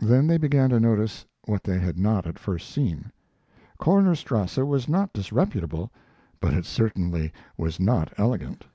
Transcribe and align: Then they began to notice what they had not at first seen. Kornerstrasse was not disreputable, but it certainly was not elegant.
Then 0.00 0.26
they 0.26 0.36
began 0.36 0.68
to 0.68 0.78
notice 0.78 1.24
what 1.46 1.64
they 1.64 1.78
had 1.78 1.98
not 1.98 2.26
at 2.26 2.38
first 2.38 2.68
seen. 2.68 3.10
Kornerstrasse 3.80 4.58
was 4.62 4.90
not 4.90 5.14
disreputable, 5.14 5.90
but 6.38 6.52
it 6.52 6.66
certainly 6.66 7.32
was 7.56 7.80
not 7.80 8.12
elegant. 8.18 8.66